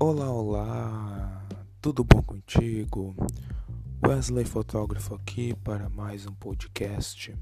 Olá, 0.00 0.30
olá, 0.30 1.44
tudo 1.82 2.04
bom 2.04 2.22
contigo? 2.22 3.16
Wesley 4.06 4.44
Fotógrafo 4.44 5.16
aqui 5.16 5.56
para 5.56 5.88
mais 5.88 6.24
um 6.24 6.32
podcast. 6.34 7.34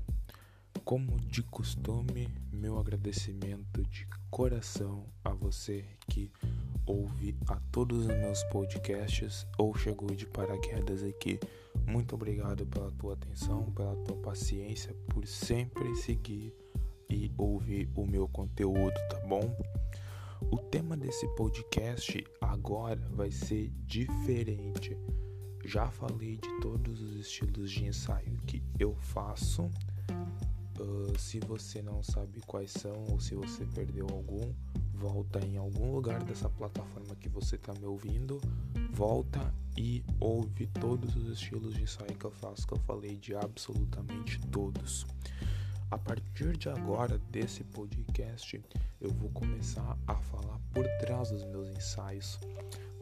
Como 0.82 1.20
de 1.20 1.42
costume, 1.42 2.34
meu 2.50 2.78
agradecimento 2.78 3.82
de 3.90 4.08
coração 4.30 5.04
a 5.22 5.34
você 5.34 5.84
que 6.08 6.32
ouve 6.86 7.36
a 7.46 7.60
todos 7.70 8.06
os 8.06 8.06
meus 8.06 8.42
podcasts 8.44 9.46
ou 9.58 9.76
chegou 9.76 10.08
de 10.14 10.24
paraquedas 10.24 11.02
aqui. 11.02 11.38
Muito 11.86 12.14
obrigado 12.14 12.64
pela 12.64 12.90
tua 12.90 13.12
atenção, 13.12 13.70
pela 13.72 13.94
tua 13.96 14.16
paciência, 14.16 14.96
por 15.08 15.26
sempre 15.26 15.94
seguir 15.94 16.54
e 17.10 17.30
ouvir 17.36 17.90
o 17.94 18.06
meu 18.06 18.26
conteúdo, 18.26 18.94
tá 19.10 19.20
bom? 19.28 19.54
O 20.50 20.58
tema 20.58 20.96
desse 20.96 21.26
podcast 21.34 22.24
agora 22.40 23.00
vai 23.12 23.30
ser 23.30 23.70
diferente. 23.86 24.96
Já 25.64 25.90
falei 25.90 26.36
de 26.36 26.60
todos 26.60 27.00
os 27.00 27.16
estilos 27.16 27.70
de 27.70 27.86
ensaio 27.86 28.36
que 28.46 28.62
eu 28.78 28.94
faço. 28.94 29.70
Uh, 30.78 31.18
se 31.18 31.40
você 31.40 31.80
não 31.82 32.02
sabe 32.02 32.40
quais 32.46 32.70
são 32.70 33.04
ou 33.10 33.18
se 33.18 33.34
você 33.34 33.64
perdeu 33.64 34.06
algum, 34.10 34.52
volta 34.94 35.44
em 35.44 35.56
algum 35.56 35.92
lugar 35.92 36.22
dessa 36.22 36.48
plataforma 36.48 37.16
que 37.16 37.28
você 37.28 37.56
está 37.56 37.72
me 37.74 37.86
ouvindo, 37.86 38.40
volta 38.92 39.54
e 39.76 40.04
ouve 40.20 40.66
todos 40.66 41.16
os 41.16 41.28
estilos 41.28 41.74
de 41.74 41.82
ensaio 41.82 42.16
que 42.16 42.24
eu 42.24 42.30
faço, 42.30 42.66
que 42.66 42.74
eu 42.74 42.80
falei 42.80 43.16
de 43.16 43.34
absolutamente 43.34 44.38
todos. 44.50 45.06
A 45.88 45.96
partir 45.96 46.56
de 46.56 46.68
agora, 46.68 47.16
desse 47.30 47.62
podcast, 47.62 48.60
eu 49.00 49.10
vou 49.10 49.30
começar 49.30 49.96
a 50.08 50.16
falar 50.16 50.58
por 50.74 50.84
trás 50.98 51.30
dos 51.30 51.44
meus 51.44 51.68
ensaios. 51.68 52.40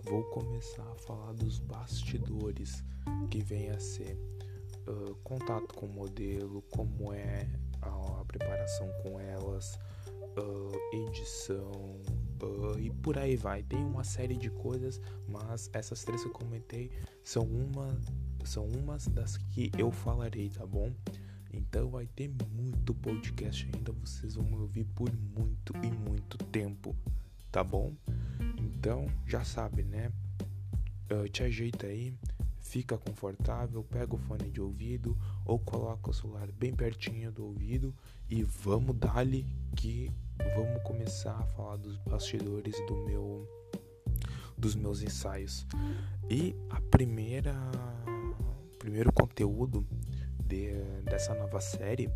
Vou 0.03 0.22
começar 0.25 0.83
a 0.83 0.95
falar 0.97 1.33
dos 1.33 1.58
bastidores, 1.61 2.84
que 3.31 3.41
vem 3.41 3.70
a 3.70 3.81
ser 3.81 4.19
uh, 4.86 5.14
contato 5.25 5.75
com 5.75 5.86
o 5.86 5.92
modelo, 5.95 6.61
como 6.70 7.11
é 7.14 7.48
a, 7.81 8.20
a 8.20 8.25
preparação 8.27 8.86
com 9.03 9.19
elas, 9.19 9.78
uh, 10.36 10.97
edição 11.06 11.73
uh, 12.42 12.78
e 12.78 12.91
por 12.91 13.17
aí 13.17 13.34
vai. 13.34 13.62
Tem 13.62 13.83
uma 13.83 14.05
série 14.05 14.36
de 14.36 14.51
coisas, 14.51 15.01
mas 15.27 15.70
essas 15.73 16.05
três 16.05 16.20
que 16.20 16.28
eu 16.28 16.33
comentei 16.33 16.91
são 17.23 17.45
uma 17.45 17.98
são 18.45 18.67
umas 18.67 19.06
das 19.08 19.39
que 19.39 19.73
eu 19.78 19.91
falarei, 19.91 20.51
tá 20.51 20.67
bom? 20.67 20.92
Então 21.75 21.89
vai 21.89 22.06
ter 22.06 22.30
muito 22.53 22.94
podcast 22.94 23.69
ainda, 23.75 23.91
vocês 23.91 24.36
vão 24.36 24.44
me 24.44 24.55
ouvir 24.58 24.84
por 24.94 25.11
muito 25.12 25.75
e 25.83 25.91
muito 25.91 26.39
tempo, 26.39 26.94
tá 27.50 27.64
bom? 27.64 27.92
Então 28.56 29.08
já 29.27 29.42
sabe, 29.42 29.83
né? 29.83 30.12
Uh, 31.11 31.28
te 31.28 31.42
ajeita 31.42 31.89
aí, 31.89 32.14
fica 32.61 32.97
confortável, 32.97 33.83
pega 33.83 34.14
o 34.14 34.19
fone 34.19 34.52
de 34.52 34.61
ouvido 34.61 35.19
ou 35.45 35.58
coloca 35.58 36.11
o 36.11 36.14
celular 36.14 36.47
bem 36.52 36.72
pertinho 36.72 37.33
do 37.33 37.45
ouvido 37.45 37.92
e 38.30 38.45
vamos 38.45 38.95
dali 38.95 39.45
que 39.75 40.12
vamos 40.55 40.80
começar 40.84 41.36
a 41.36 41.47
falar 41.56 41.78
dos 41.78 41.98
bastidores 42.08 42.77
do 42.86 43.05
meu 43.05 43.48
dos 44.56 44.77
meus 44.77 45.02
ensaios. 45.02 45.67
E 46.30 46.55
a 46.70 46.80
primeira 46.83 47.52
primeiro 48.78 49.12
conteúdo 49.12 49.84
de, 50.47 50.73
dessa 51.05 51.34
nova 51.34 51.61
série 51.61 52.11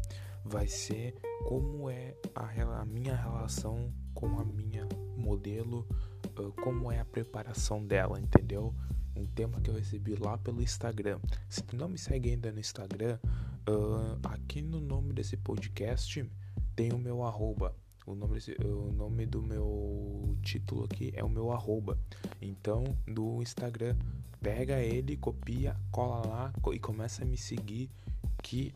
vai 0.44 0.66
ser 0.66 1.14
como 1.46 1.90
é 1.90 2.14
a, 2.34 2.80
a 2.80 2.84
minha 2.84 3.14
relação 3.14 3.92
com 4.14 4.38
a 4.38 4.44
minha 4.44 4.88
modelo, 5.16 5.86
uh, 6.38 6.52
como 6.62 6.90
é 6.90 6.98
a 6.98 7.04
preparação 7.04 7.84
dela, 7.84 8.18
entendeu? 8.18 8.74
Um 9.16 9.26
tema 9.26 9.60
que 9.60 9.70
eu 9.70 9.74
recebi 9.74 10.14
lá 10.14 10.38
pelo 10.38 10.62
Instagram. 10.62 11.20
Se 11.48 11.62
tu 11.62 11.76
não 11.76 11.88
me 11.88 11.98
segue 11.98 12.30
ainda 12.30 12.50
no 12.50 12.60
Instagram, 12.60 13.18
uh, 13.68 14.18
aqui 14.24 14.62
no 14.62 14.80
nome 14.80 15.12
desse 15.12 15.36
podcast 15.36 16.28
tem 16.74 16.92
o 16.92 16.98
meu 16.98 17.22
arroba. 17.22 17.74
O 18.06 18.14
nome, 18.14 18.34
desse, 18.34 18.56
o 18.64 18.90
nome 18.92 19.26
do 19.26 19.42
meu 19.42 20.36
título 20.42 20.84
aqui 20.84 21.12
é 21.14 21.22
o 21.22 21.28
meu 21.28 21.52
arroba. 21.52 21.98
Então, 22.40 22.84
do 23.06 23.42
Instagram, 23.42 23.96
pega 24.40 24.80
ele, 24.80 25.16
copia, 25.16 25.76
cola 25.90 26.26
lá 26.26 26.52
e 26.72 26.78
começa 26.78 27.22
a 27.22 27.26
me 27.26 27.36
seguir 27.36 27.90
que, 28.42 28.72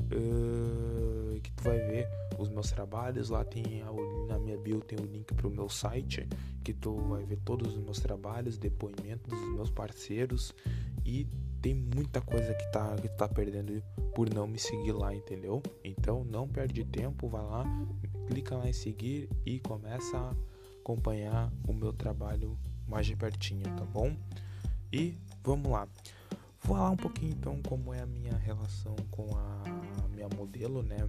uh, 0.00 1.40
que 1.40 1.52
tu 1.52 1.62
vai 1.62 1.78
ver 1.78 2.08
os 2.38 2.48
meus 2.48 2.70
trabalhos. 2.70 3.28
Lá 3.28 3.44
tem 3.44 3.82
na 4.28 4.38
minha 4.38 4.56
bio 4.56 4.80
tem 4.80 4.98
o 4.98 5.04
link 5.04 5.32
para 5.34 5.46
o 5.46 5.50
meu 5.50 5.68
site 5.68 6.26
que 6.64 6.72
tu 6.72 6.96
vai 6.96 7.24
ver 7.24 7.38
todos 7.44 7.76
os 7.76 7.82
meus 7.82 8.00
trabalhos, 8.00 8.58
depoimentos 8.58 9.30
dos 9.30 9.54
meus 9.54 9.70
parceiros 9.70 10.54
e 11.04 11.26
tem 11.60 11.74
muita 11.74 12.20
coisa 12.20 12.52
que 12.54 12.72
tá 12.72 12.96
que 12.96 13.08
tá 13.08 13.28
perdendo 13.28 13.82
por 14.14 14.32
não 14.32 14.46
me 14.46 14.58
seguir 14.58 14.92
lá, 14.92 15.14
entendeu? 15.14 15.62
Então 15.84 16.24
não 16.24 16.48
perde 16.48 16.84
tempo, 16.84 17.28
vai 17.28 17.42
lá, 17.42 17.64
clica 18.26 18.56
lá 18.56 18.68
em 18.68 18.72
seguir 18.72 19.28
e 19.46 19.60
começa 19.60 20.16
a 20.16 20.34
acompanhar 20.80 21.52
o 21.66 21.72
meu 21.72 21.92
trabalho 21.92 22.58
mais 22.86 23.06
de 23.06 23.16
pertinho, 23.16 23.64
tá 23.76 23.84
bom? 23.84 24.14
E 24.92 25.16
vamos 25.42 25.72
lá. 25.72 25.88
Vou 26.62 26.76
falar 26.76 26.90
um 26.90 26.96
pouquinho 26.96 27.32
então 27.32 27.62
como 27.62 27.94
é 27.94 28.00
a 28.00 28.06
minha 28.06 28.36
relação 28.36 28.94
com 29.10 29.34
a 29.36 30.08
minha 30.10 30.28
modelo, 30.28 30.82
né? 30.82 31.08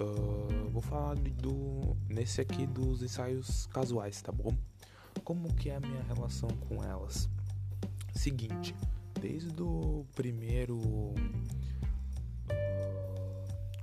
Uh, 0.00 0.70
vou 0.70 0.80
falar 0.80 1.16
do 1.16 1.96
nesse 2.08 2.40
aqui 2.40 2.66
dos 2.66 3.02
ensaios 3.02 3.66
casuais, 3.66 4.22
tá 4.22 4.30
bom? 4.30 4.56
Como 5.24 5.52
que 5.54 5.70
é 5.70 5.76
a 5.76 5.80
minha 5.80 6.02
relação 6.04 6.48
com 6.68 6.84
elas? 6.84 7.28
Seguinte, 8.14 8.76
desde 9.20 9.60
o 9.60 10.06
primeiro 10.14 10.78
uh, 10.78 11.14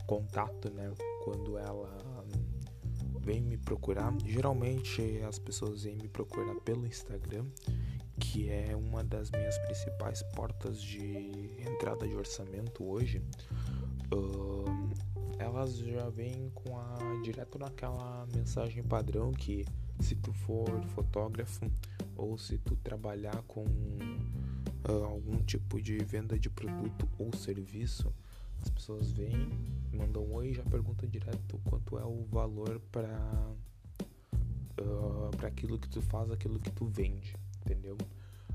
contato, 0.05 0.69
né? 0.71 0.89
Quando 1.25 1.57
ela 1.57 2.25
vem 3.19 3.41
me 3.41 3.57
procurar, 3.57 4.15
geralmente 4.25 5.21
as 5.27 5.37
pessoas 5.37 5.83
vêm 5.83 5.97
me 5.97 6.07
procurar 6.07 6.55
pelo 6.61 6.87
Instagram 6.87 7.45
que 8.19 8.49
é 8.49 8.75
uma 8.75 9.03
das 9.03 9.29
minhas 9.31 9.57
principais 9.59 10.23
portas 10.35 10.81
de 10.81 11.51
entrada 11.59 12.07
de 12.07 12.15
orçamento 12.15 12.83
hoje, 12.83 13.21
elas 15.37 15.77
já 15.77 16.09
vêm 16.09 16.49
com 16.53 16.77
a 16.77 17.21
direto 17.23 17.59
naquela 17.59 18.27
mensagem 18.33 18.83
padrão 18.83 19.31
que 19.31 19.65
se 19.99 20.15
tu 20.15 20.33
for 20.33 20.83
fotógrafo 20.95 21.69
ou 22.15 22.37
se 22.37 22.57
tu 22.59 22.75
trabalhar 22.77 23.41
com 23.43 23.63
uh, 23.63 25.03
algum 25.05 25.37
tipo 25.43 25.81
de 25.81 25.97
venda 25.97 26.37
de 26.37 26.49
produto 26.49 27.07
ou 27.17 27.33
serviço, 27.35 28.13
as 28.61 28.69
pessoas 28.69 29.11
vêm, 29.11 29.49
mandam 29.93 30.31
oi 30.33 30.49
e 30.49 30.53
já 30.53 30.63
perguntam 30.63 31.07
direto 31.07 31.59
quanto 31.65 31.97
é 31.97 32.05
o 32.05 32.25
valor 32.31 32.79
para 32.91 33.17
uh, 34.81 35.35
para 35.35 35.47
aquilo 35.47 35.77
que 35.77 35.89
tu 35.89 36.01
faz, 36.01 36.31
aquilo 36.31 36.59
que 36.59 36.71
tu 36.71 36.85
vende 36.85 37.35
entendeu? 37.67 37.97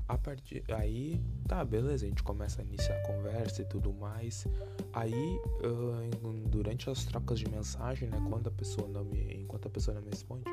A 0.07 0.17
partir 0.17 0.63
aí, 0.73 1.21
tá, 1.47 1.63
beleza, 1.63 2.05
a 2.05 2.09
gente 2.09 2.23
começa 2.23 2.61
a 2.61 2.65
iniciar 2.65 2.97
a 2.97 3.01
conversa 3.07 3.61
e 3.61 3.65
tudo 3.65 3.93
mais. 3.93 4.45
Aí, 4.91 5.39
uh, 5.63 6.47
durante 6.49 6.89
as 6.89 7.05
trocas 7.05 7.39
de 7.39 7.49
mensagem, 7.49 8.09
né, 8.09 8.21
quando 8.29 8.47
a 8.47 8.51
pessoa 8.51 8.87
não 8.87 9.05
me, 9.05 9.33
enquanto 9.33 9.67
a 9.67 9.69
pessoa 9.69 9.95
não 9.95 10.01
me 10.01 10.09
responde, 10.09 10.43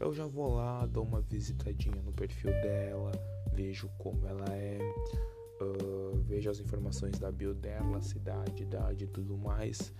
eu 0.00 0.12
já 0.14 0.26
vou 0.26 0.54
lá, 0.54 0.86
dou 0.86 1.04
uma 1.04 1.20
visitadinha 1.20 2.00
no 2.02 2.12
perfil 2.12 2.50
dela, 2.62 3.12
vejo 3.52 3.90
como 3.98 4.26
ela 4.26 4.48
é, 4.50 4.78
uh, 5.60 6.16
vejo 6.22 6.48
as 6.48 6.58
informações 6.60 7.18
da 7.18 7.30
bio 7.30 7.52
dela, 7.52 8.00
cidade, 8.00 8.62
idade 8.62 9.04
e 9.04 9.08
tudo 9.08 9.36
mais. 9.36 9.92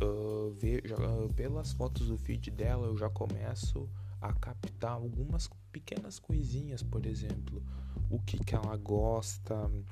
Uh, 0.00 0.50
vejo, 0.60 0.94
pelas 1.34 1.72
fotos 1.72 2.06
do 2.06 2.16
feed 2.16 2.52
dela, 2.52 2.86
eu 2.86 2.96
já 2.96 3.10
começo 3.10 3.88
a 4.24 4.32
captar 4.32 4.92
algumas 4.92 5.50
pequenas 5.70 6.18
coisinhas, 6.18 6.82
por 6.82 7.04
exemplo, 7.04 7.62
o 8.10 8.18
que, 8.20 8.42
que 8.42 8.54
ela 8.54 8.74
gosta, 8.76 9.54
o 9.66 9.84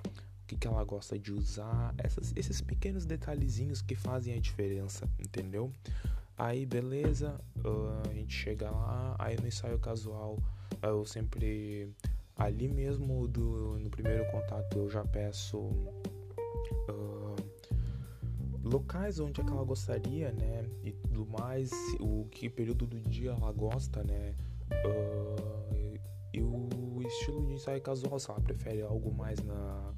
que, 0.46 0.56
que 0.56 0.66
ela 0.66 0.82
gosta 0.84 1.18
de 1.18 1.32
usar, 1.32 1.94
essas, 1.98 2.32
esses 2.34 2.60
pequenos 2.62 3.04
detalhezinhos 3.04 3.82
que 3.82 3.94
fazem 3.94 4.34
a 4.34 4.40
diferença, 4.40 5.06
entendeu? 5.18 5.70
Aí 6.36 6.64
beleza, 6.64 7.38
uh, 7.58 8.08
a 8.10 8.14
gente 8.14 8.34
chega 8.34 8.70
lá, 8.70 9.14
aí 9.18 9.36
no 9.38 9.46
ensaio 9.46 9.78
casual 9.78 10.38
eu 10.82 11.04
sempre 11.04 11.92
ali 12.34 12.68
mesmo 12.68 13.28
do, 13.28 13.78
no 13.78 13.90
primeiro 13.90 14.24
contato 14.30 14.78
eu 14.78 14.88
já 14.88 15.04
peço 15.04 15.58
uh, 15.58 17.21
locais 18.72 19.20
onde 19.20 19.40
é 19.40 19.44
que 19.44 19.50
ela 19.50 19.64
gostaria, 19.64 20.32
né? 20.32 20.64
E 20.82 20.92
tudo 20.92 21.26
mais, 21.26 21.70
o 22.00 22.26
que 22.30 22.48
período 22.48 22.86
do 22.86 22.98
dia 23.00 23.32
ela 23.32 23.52
gosta, 23.52 24.02
né? 24.02 24.34
Uh, 24.84 25.98
e 26.32 26.40
o 26.40 27.02
estilo 27.06 27.46
de 27.46 27.52
ensaio 27.52 27.80
casual, 27.82 28.18
se 28.18 28.30
ela 28.30 28.40
prefere 28.40 28.80
algo 28.82 29.12
mais 29.12 29.38
na, 29.42 29.92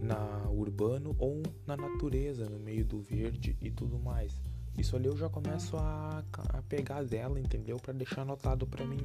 na 0.00 0.50
urbano 0.50 1.16
ou 1.18 1.42
na 1.66 1.76
natureza, 1.76 2.48
no 2.48 2.58
meio 2.58 2.84
do 2.84 3.00
verde 3.00 3.56
e 3.60 3.70
tudo 3.70 3.98
mais. 3.98 4.40
isso 4.76 4.94
ali 4.96 5.06
eu 5.06 5.16
já 5.16 5.30
começo 5.30 5.76
a, 5.76 6.22
a 6.50 6.62
pegar 6.62 7.04
dela, 7.04 7.40
entendeu? 7.40 7.78
Para 7.78 7.94
deixar 7.94 8.22
anotado 8.22 8.66
para 8.66 8.84
mim. 8.84 9.00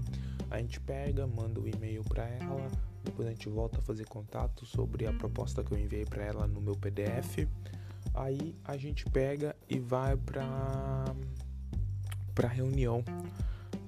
A 0.52 0.60
gente 0.60 0.80
pega, 0.82 1.26
manda 1.26 1.60
o 1.60 1.64
um 1.64 1.68
e-mail 1.68 2.04
para 2.04 2.28
ela, 2.28 2.68
depois 3.04 3.28
a 3.28 3.32
gente 3.32 3.48
volta 3.48 3.80
a 3.80 3.82
fazer 3.82 4.06
contato 4.06 4.66
sobre 4.66 5.06
a 5.06 5.14
proposta 5.14 5.64
que 5.64 5.72
eu 5.72 5.78
enviei 5.78 6.06
para 6.06 6.24
ela 6.24 6.48
no 6.48 6.60
meu 6.60 6.76
PDF. 6.76 7.48
Aí 8.18 8.56
a 8.64 8.76
gente 8.78 9.06
pega 9.06 9.56
e 9.70 9.80
vai 9.80 10.18
para 10.18 11.06
para 12.34 12.48
reunião. 12.48 13.04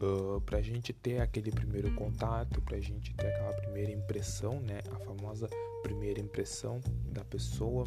Uh, 0.01 0.39
pra 0.41 0.61
gente 0.61 0.93
ter 0.93 1.19
aquele 1.19 1.51
primeiro 1.51 1.93
contato, 1.93 2.61
pra 2.61 2.79
gente 2.79 3.13
ter 3.15 3.27
aquela 3.27 3.53
primeira 3.53 3.91
impressão, 3.91 4.59
né? 4.61 4.79
A 4.91 4.99
famosa 4.99 5.49
primeira 5.83 6.21
impressão 6.21 6.79
da 7.11 7.23
pessoa. 7.25 7.85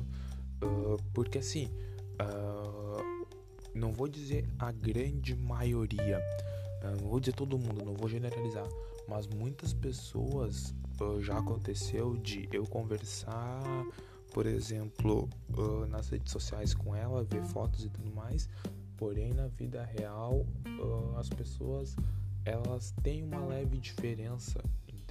Uh, 0.62 1.02
porque 1.14 1.38
assim, 1.38 1.70
uh, 2.20 3.26
não 3.74 3.92
vou 3.92 4.08
dizer 4.08 4.46
a 4.58 4.70
grande 4.70 5.34
maioria, 5.34 6.20
não 6.98 7.08
vou 7.08 7.18
dizer 7.18 7.32
todo 7.32 7.58
mundo, 7.58 7.84
não 7.84 7.94
vou 7.94 8.08
generalizar, 8.08 8.68
mas 9.08 9.26
muitas 9.26 9.72
pessoas 9.72 10.74
já 11.20 11.38
aconteceu 11.38 12.16
de 12.16 12.48
eu 12.52 12.64
conversar, 12.64 13.62
por 14.32 14.46
exemplo, 14.46 15.28
nas 15.88 16.08
redes 16.08 16.32
sociais 16.32 16.74
com 16.74 16.94
ela, 16.94 17.24
ver 17.24 17.42
fotos 17.44 17.84
e 17.84 17.88
tudo 17.88 18.10
mais, 18.14 18.48
porém 18.96 19.32
na 19.32 19.48
vida 19.48 19.84
real 19.84 20.46
as 21.18 21.28
pessoas 21.28 21.96
elas 22.44 22.92
têm 23.02 23.22
uma 23.22 23.44
leve 23.44 23.78
diferença 23.78 24.60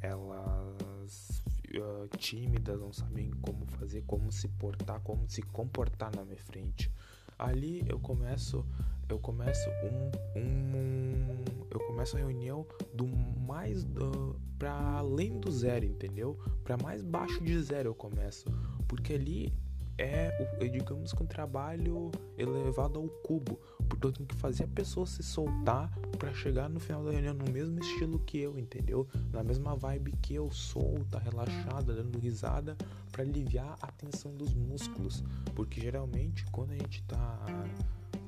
Elas 0.00 1.42
uh, 1.76 2.16
tímidas, 2.16 2.78
não 2.78 2.92
sabem 2.92 3.32
como 3.42 3.66
fazer, 3.66 4.04
como 4.06 4.30
se 4.30 4.46
portar, 4.46 5.00
como 5.00 5.28
se 5.28 5.42
comportar 5.42 6.14
na 6.14 6.24
minha 6.24 6.38
frente. 6.38 6.92
Ali 7.36 7.82
eu 7.88 7.98
começo, 7.98 8.64
eu 9.08 9.18
começo 9.18 9.68
um, 9.82 10.38
um 10.38 11.44
eu 11.72 11.80
começo 11.88 12.14
a 12.16 12.20
reunião 12.20 12.64
do 12.94 13.04
mais 13.08 13.82
uh, 13.82 14.40
para 14.56 14.78
além 14.98 15.40
do 15.40 15.50
zero, 15.50 15.86
entendeu? 15.86 16.38
Para 16.62 16.76
mais 16.76 17.02
baixo 17.02 17.42
de 17.42 17.60
zero 17.60 17.88
eu 17.88 17.94
começo, 17.96 18.44
porque 18.86 19.14
ali 19.14 19.52
é, 19.98 20.30
digamos 20.70 21.12
que 21.12 21.22
um 21.22 21.26
trabalho 21.26 22.10
elevado 22.36 22.98
ao 22.98 23.08
cubo, 23.08 23.58
eu 24.02 24.12
tenho 24.12 24.28
que 24.28 24.34
fazer 24.36 24.64
a 24.64 24.68
pessoa 24.68 25.06
se 25.06 25.22
soltar 25.22 25.90
para 26.18 26.32
chegar 26.34 26.68
no 26.68 26.80
final 26.80 27.04
da 27.04 27.10
reunião 27.10 27.34
no 27.34 27.50
mesmo 27.50 27.78
estilo 27.80 28.18
que 28.18 28.38
eu, 28.38 28.58
entendeu? 28.58 29.08
Na 29.32 29.42
mesma 29.42 29.74
vibe 29.74 30.12
que 30.22 30.34
eu, 30.34 30.50
solta, 30.50 31.18
relaxada, 31.18 31.94
dando 31.94 32.18
risada, 32.18 32.76
para 33.10 33.22
aliviar 33.22 33.76
a 33.80 33.86
tensão 33.92 34.34
dos 34.34 34.52
músculos, 34.54 35.22
porque 35.54 35.80
geralmente 35.80 36.44
quando 36.50 36.72
a 36.72 36.76
gente 36.76 37.02
tá 37.04 37.38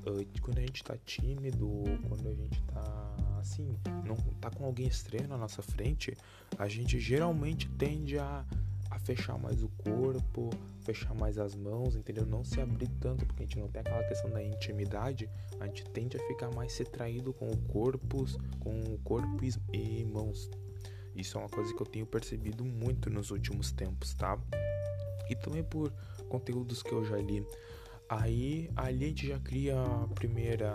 uh, 0.06 0.40
quando 0.40 0.58
a 0.58 0.60
gente 0.60 0.84
tá 0.84 0.96
tímido, 1.04 1.68
quando 2.08 2.28
a 2.28 2.34
gente 2.34 2.62
tá 2.62 3.16
assim, 3.40 3.76
não 4.04 4.16
tá 4.40 4.50
com 4.50 4.64
alguém 4.64 4.86
estranho 4.86 5.28
na 5.28 5.36
nossa 5.36 5.62
frente, 5.62 6.16
a 6.58 6.68
gente 6.68 6.98
geralmente 6.98 7.68
tende 7.70 8.18
a 8.18 8.44
fechar 9.06 9.38
mais 9.38 9.62
o 9.62 9.68
corpo, 9.68 10.50
fechar 10.80 11.14
mais 11.14 11.38
as 11.38 11.54
mãos, 11.54 11.94
entendeu? 11.94 12.26
Não 12.26 12.44
se 12.44 12.60
abrir 12.60 12.88
tanto, 13.00 13.24
porque 13.24 13.44
a 13.44 13.46
gente 13.46 13.58
não 13.60 13.68
tem 13.68 13.80
aquela 13.80 14.02
questão 14.02 14.28
da 14.30 14.42
intimidade, 14.42 15.30
a 15.60 15.66
gente 15.66 15.84
tende 15.90 16.16
a 16.16 16.26
ficar 16.26 16.50
mais 16.50 16.76
retraído 16.76 17.32
com 17.32 17.48
o 17.48 17.56
corpo, 17.68 18.26
com 18.58 18.80
o 18.80 18.98
corpo 19.04 19.44
e 19.72 20.04
mãos. 20.04 20.50
Isso 21.14 21.38
é 21.38 21.40
uma 21.40 21.48
coisa 21.48 21.72
que 21.72 21.80
eu 21.80 21.86
tenho 21.86 22.04
percebido 22.04 22.64
muito 22.64 23.08
nos 23.08 23.30
últimos 23.30 23.70
tempos, 23.70 24.12
tá? 24.12 24.36
E 25.30 25.36
também 25.36 25.62
por 25.62 25.92
conteúdos 26.28 26.82
que 26.82 26.92
eu 26.92 27.04
já 27.04 27.16
li. 27.16 27.46
Aí 28.08 28.68
ali 28.74 29.04
a 29.04 29.08
gente 29.08 29.28
já 29.28 29.38
cria 29.38 29.80
a 29.80 30.08
primeira, 30.08 30.74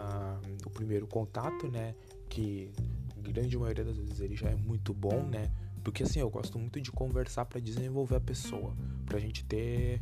o 0.66 0.70
primeiro 0.70 1.06
contato, 1.06 1.70
né? 1.70 1.94
Que 2.30 2.72
grande 3.18 3.58
maioria 3.58 3.84
das 3.84 3.98
vezes 3.98 4.20
ele 4.22 4.36
já 4.36 4.50
é 4.50 4.56
muito 4.56 4.94
bom, 4.94 5.22
né? 5.24 5.52
Porque 5.84 6.04
assim, 6.04 6.20
eu 6.20 6.30
gosto 6.30 6.58
muito 6.60 6.80
de 6.80 6.92
conversar 6.92 7.46
para 7.46 7.60
desenvolver 7.60 8.16
a 8.16 8.22
pessoa, 8.22 8.74
pra 9.06 9.20
gente 9.20 9.44
ter 9.46 10.02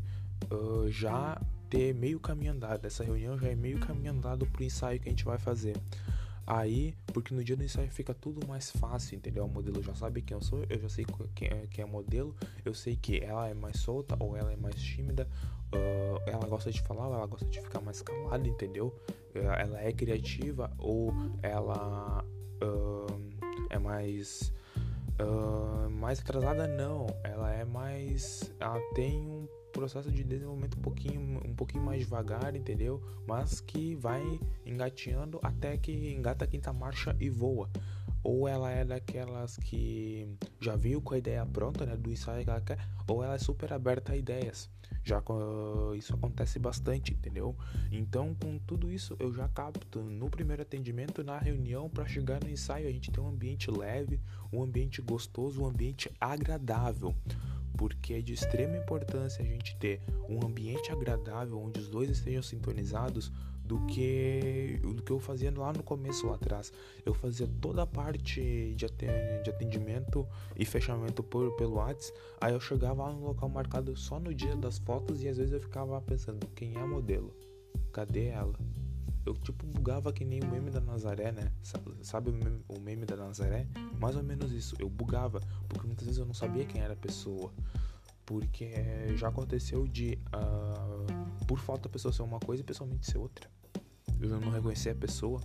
uh, 0.51 0.89
já 0.89 1.39
ter 1.69 1.93
meio 1.93 2.19
caminho 2.19 2.51
andado. 2.51 2.85
Essa 2.85 3.03
reunião 3.03 3.37
já 3.37 3.47
é 3.47 3.55
meio 3.55 3.79
caminho 3.79 4.11
andado 4.11 4.45
pro 4.45 4.63
ensaio 4.63 4.99
que 4.99 5.07
a 5.07 5.11
gente 5.11 5.25
vai 5.25 5.37
fazer. 5.37 5.75
Aí, 6.45 6.95
porque 7.13 7.31
no 7.31 7.43
dia 7.43 7.55
do 7.55 7.63
ensaio 7.63 7.91
fica 7.91 8.11
tudo 8.11 8.45
mais 8.47 8.71
fácil, 8.71 9.15
entendeu? 9.15 9.45
O 9.45 9.47
modelo 9.47 9.83
já 9.83 9.93
sabe 9.93 10.19
quem 10.23 10.35
eu 10.35 10.41
sou, 10.41 10.65
eu 10.67 10.79
já 10.79 10.89
sei 10.89 11.05
quem 11.35 11.47
é, 11.47 11.67
quem 11.69 11.83
é 11.83 11.87
modelo, 11.87 12.35
eu 12.65 12.73
sei 12.73 12.95
que 12.95 13.19
ela 13.19 13.47
é 13.47 13.53
mais 13.53 13.77
solta 13.77 14.17
ou 14.19 14.35
ela 14.35 14.51
é 14.51 14.55
mais 14.55 14.73
tímida, 14.81 15.29
uh, 15.75 16.19
ela 16.25 16.47
gosta 16.47 16.71
de 16.71 16.81
falar 16.81 17.07
ou 17.07 17.13
ela 17.13 17.27
gosta 17.27 17.45
de 17.45 17.61
ficar 17.61 17.81
mais 17.81 18.01
calada, 18.01 18.47
entendeu? 18.47 18.91
Ela 19.35 19.79
é 19.79 19.91
criativa 19.91 20.71
ou 20.79 21.13
ela 21.43 22.25
uh, 22.63 23.21
é 23.69 23.77
mais 23.77 24.51
Uh, 25.21 25.89
mais 25.89 26.19
atrasada 26.19 26.67
não, 26.67 27.07
ela 27.23 27.51
é 27.53 27.65
mais. 27.65 28.53
Ela 28.59 28.79
tem 28.93 29.19
um 29.19 29.47
processo 29.71 30.11
de 30.11 30.23
desenvolvimento 30.23 30.77
um 30.77 30.81
pouquinho, 30.81 31.41
um 31.45 31.53
pouquinho 31.53 31.83
mais 31.83 31.99
devagar, 31.99 32.55
entendeu? 32.55 33.01
Mas 33.27 33.59
que 33.59 33.95
vai 33.95 34.39
engateando 34.65 35.39
até 35.43 35.77
que 35.77 35.91
engata 36.13 36.45
a 36.45 36.47
quinta 36.47 36.71
marcha 36.71 37.15
e 37.19 37.29
voa. 37.29 37.69
Ou 38.23 38.47
ela 38.47 38.69
é 38.71 38.83
daquelas 38.83 39.57
que 39.57 40.27
já 40.59 40.75
viu 40.75 41.01
com 41.01 41.13
a 41.13 41.17
ideia 41.17 41.45
pronta, 41.45 41.85
né? 41.85 41.95
Do 41.95 42.11
ensaio 42.11 42.43
que 42.43 42.49
ela 42.49 42.61
quer, 42.61 42.77
ou 43.07 43.23
ela 43.23 43.35
é 43.35 43.39
super 43.39 43.71
aberta 43.73 44.13
a 44.13 44.17
ideias. 44.17 44.69
Já 45.03 45.23
isso 45.97 46.13
acontece 46.13 46.59
bastante, 46.59 47.13
entendeu? 47.13 47.55
Então, 47.91 48.35
com 48.35 48.57
tudo 48.59 48.91
isso, 48.91 49.15
eu 49.19 49.33
já 49.33 49.47
capto 49.47 50.01
no 50.01 50.29
primeiro 50.29 50.61
atendimento, 50.61 51.23
na 51.23 51.37
reunião, 51.37 51.89
para 51.89 52.05
chegar 52.05 52.43
no 52.43 52.49
ensaio, 52.49 52.87
a 52.87 52.91
gente 52.91 53.11
tem 53.11 53.23
um 53.23 53.27
ambiente 53.27 53.71
leve, 53.71 54.19
um 54.51 54.61
ambiente 54.61 55.01
gostoso, 55.01 55.63
um 55.63 55.67
ambiente 55.67 56.11
agradável 56.19 57.15
porque 57.77 58.15
é 58.15 58.21
de 58.21 58.33
extrema 58.33 58.75
importância 58.75 59.41
a 59.41 59.47
gente 59.47 59.73
ter 59.77 60.01
um 60.27 60.45
ambiente 60.45 60.91
agradável 60.91 61.57
onde 61.57 61.79
os 61.79 61.87
dois 61.87 62.09
estejam 62.09 62.43
sintonizados 62.43 63.31
do 63.69 63.77
que 63.85 64.81
do 64.81 65.03
que 65.03 65.11
eu 65.11 65.19
fazia 65.19 65.53
lá 65.55 65.71
no 65.71 65.83
começo 65.83 66.25
lá 66.25 66.33
atrás. 66.33 66.73
Eu 67.05 67.13
fazia 67.13 67.47
toda 67.61 67.83
a 67.83 67.87
parte 67.87 68.73
de 68.75 69.49
atendimento 69.49 70.27
e 70.57 70.65
fechamento 70.65 71.21
por, 71.21 71.55
pelo 71.55 71.75
WhatsApp. 71.75 72.19
Aí 72.41 72.51
eu 72.51 72.59
chegava 72.59 73.03
lá 73.03 73.13
no 73.13 73.27
local 73.27 73.47
marcado 73.47 73.95
só 73.95 74.19
no 74.19 74.33
dia 74.33 74.55
das 74.55 74.79
fotos 74.79 75.21
e 75.21 75.27
às 75.27 75.37
vezes 75.37 75.53
eu 75.53 75.61
ficava 75.61 76.01
pensando 76.01 76.47
quem 76.55 76.75
é 76.75 76.81
a 76.81 76.87
modelo, 76.87 77.31
cadê 77.93 78.29
ela? 78.29 78.55
Eu 79.23 79.35
tipo 79.35 79.67
bugava 79.67 80.11
que 80.11 80.25
nem 80.25 80.39
o 80.41 80.47
meme 80.47 80.71
da 80.71 80.81
Nazaré, 80.81 81.31
né? 81.31 81.51
Sabe 82.01 82.31
o 82.67 82.79
meme 82.79 83.05
da 83.05 83.15
Nazaré? 83.15 83.67
Mais 83.99 84.15
ou 84.15 84.23
menos 84.23 84.51
isso. 84.51 84.75
Eu 84.79 84.89
bugava 84.89 85.39
porque 85.67 85.85
muitas 85.85 86.05
vezes 86.07 86.19
eu 86.19 86.25
não 86.25 86.33
sabia 86.33 86.65
quem 86.65 86.81
era 86.81 86.93
a 86.93 86.97
pessoa 86.97 87.53
porque 88.25 88.71
já 89.15 89.27
aconteceu 89.27 89.87
de 89.87 90.17
uh, 90.33 91.45
por 91.45 91.59
falta 91.59 91.83
da 91.83 91.89
pessoa 91.89 92.11
ser 92.11 92.23
uma 92.23 92.39
coisa 92.39 92.61
e 92.61 92.65
pessoalmente 92.65 93.05
ser 93.05 93.17
outra 93.17 93.49
eu 94.21 94.39
não 94.39 94.51
reconhecer 94.51 94.89
a 94.89 94.95
pessoa. 94.95 95.41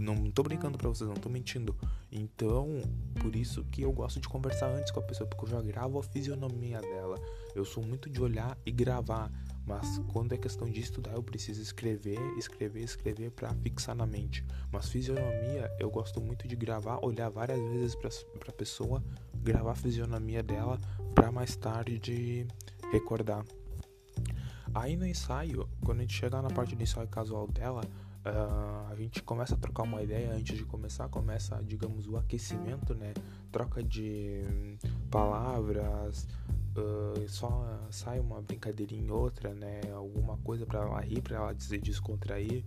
Não 0.00 0.30
tô 0.30 0.42
brincando 0.42 0.78
pra 0.78 0.88
vocês, 0.88 1.08
não 1.08 1.16
tô 1.16 1.28
mentindo. 1.28 1.76
Então, 2.10 2.80
por 3.20 3.36
isso 3.36 3.64
que 3.64 3.82
eu 3.82 3.92
gosto 3.92 4.20
de 4.20 4.28
conversar 4.28 4.68
antes 4.68 4.90
com 4.90 5.00
a 5.00 5.02
pessoa, 5.02 5.28
porque 5.28 5.44
eu 5.44 5.48
já 5.48 5.60
gravo 5.60 5.98
a 5.98 6.02
fisionomia 6.02 6.80
dela. 6.80 7.18
Eu 7.54 7.64
sou 7.64 7.84
muito 7.84 8.08
de 8.08 8.22
olhar 8.22 8.56
e 8.64 8.70
gravar, 8.70 9.30
mas 9.66 9.98
quando 10.12 10.32
é 10.32 10.38
questão 10.38 10.70
de 10.70 10.80
estudar, 10.80 11.12
eu 11.12 11.22
preciso 11.22 11.60
escrever, 11.60 12.18
escrever, 12.38 12.82
escrever 12.82 13.30
para 13.30 13.54
fixar 13.54 13.94
na 13.94 14.06
mente. 14.06 14.44
Mas 14.72 14.88
fisionomia, 14.88 15.70
eu 15.78 15.90
gosto 15.90 16.20
muito 16.20 16.48
de 16.48 16.56
gravar, 16.56 16.98
olhar 17.04 17.28
várias 17.28 17.60
vezes 17.70 17.94
pra, 17.94 18.10
pra 18.38 18.52
pessoa, 18.52 19.02
gravar 19.34 19.72
a 19.72 19.76
fisionomia 19.76 20.42
dela 20.42 20.78
para 21.14 21.30
mais 21.30 21.56
tarde 21.56 22.46
recordar. 22.90 23.44
Aí 24.74 24.96
no 24.96 25.06
ensaio, 25.06 25.68
quando 25.84 25.98
a 25.98 26.00
gente 26.02 26.14
chegar 26.14 26.42
na 26.42 26.48
parte 26.48 26.76
do 26.76 26.82
ensaio 26.82 27.08
casual 27.08 27.48
dela, 27.48 27.82
uh, 28.24 28.90
a 28.90 28.94
gente 28.94 29.22
começa 29.22 29.54
a 29.54 29.58
trocar 29.58 29.82
uma 29.82 30.02
ideia 30.02 30.32
antes 30.32 30.56
de 30.56 30.64
começar, 30.64 31.08
começa, 31.08 31.60
digamos, 31.64 32.06
o 32.06 32.16
aquecimento, 32.16 32.94
né? 32.94 33.12
Troca 33.50 33.82
de 33.82 34.42
palavras, 35.10 36.28
uh, 36.76 37.28
só 37.28 37.66
sai 37.90 38.20
uma 38.20 38.40
brincadeirinha 38.40 39.02
em 39.02 39.10
outra, 39.10 39.52
né? 39.54 39.80
Alguma 39.92 40.36
coisa 40.38 40.64
para 40.64 40.80
ela 40.80 41.00
rir, 41.00 41.20
para 41.20 41.36
ela 41.36 41.52
dizer 41.52 41.80
descontrair. 41.80 42.64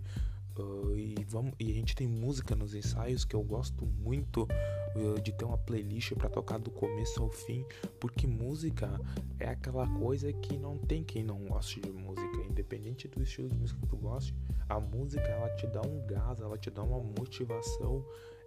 Uh, 0.56 0.94
e, 0.96 1.24
vamos, 1.28 1.52
e 1.58 1.70
a 1.70 1.74
gente 1.74 1.96
tem 1.96 2.06
música 2.06 2.54
nos 2.54 2.74
ensaios 2.74 3.24
que 3.24 3.34
eu 3.34 3.42
gosto 3.42 3.84
muito 3.84 4.44
uh, 4.44 5.20
de 5.20 5.32
ter 5.32 5.44
uma 5.44 5.58
playlist 5.58 6.14
para 6.14 6.28
tocar 6.28 6.58
do 6.58 6.70
começo 6.70 7.20
ao 7.20 7.28
fim, 7.28 7.64
porque 7.98 8.24
música 8.26 8.88
é 9.40 9.48
aquela 9.48 9.86
coisa 9.98 10.32
que 10.32 10.56
não 10.56 10.78
tem 10.78 11.02
quem 11.02 11.24
não 11.24 11.38
goste 11.46 11.80
de 11.80 11.90
música, 11.90 12.36
independente 12.48 13.08
do 13.08 13.20
estilo 13.22 13.48
de 13.48 13.56
música 13.56 13.80
que 13.80 13.88
tu 13.88 13.96
goste, 13.96 14.32
a 14.68 14.78
música 14.78 15.26
ela 15.26 15.50
te 15.56 15.66
dá 15.66 15.82
um 15.82 16.06
gás, 16.06 16.40
ela 16.40 16.56
te 16.56 16.70
dá 16.70 16.84
uma 16.84 17.00
motivação, 17.00 18.04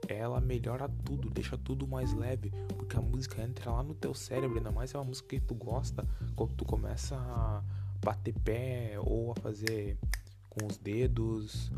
ela 0.08 0.40
melhora 0.40 0.90
tudo, 1.04 1.30
deixa 1.30 1.58
tudo 1.58 1.86
mais 1.86 2.14
leve, 2.14 2.52
porque 2.78 2.96
a 2.96 3.02
música 3.02 3.42
entra 3.42 3.72
lá 3.72 3.84
no 3.84 3.94
teu 3.94 4.14
cérebro, 4.14 4.58
ainda 4.58 4.72
mais 4.72 4.94
é 4.94 4.98
uma 4.98 5.04
música 5.04 5.28
que 5.28 5.42
tu 5.42 5.56
gosta, 5.56 6.08
quando 6.38 6.54
tu 6.54 6.64
começa 6.64 7.18
a 7.18 7.62
bater 8.02 8.34
pé 8.46 8.94
ou 9.00 9.32
a 9.32 9.36
fazer 9.36 9.98
com 10.58 10.66
os 10.66 10.78
dedos, 10.78 11.72